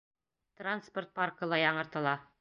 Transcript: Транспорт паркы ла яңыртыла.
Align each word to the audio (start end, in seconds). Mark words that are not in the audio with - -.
Транспорт 0.61 1.13
паркы 1.21 1.53
ла 1.53 1.63
яңыртыла. 1.65 2.21